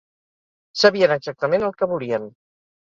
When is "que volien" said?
1.79-2.31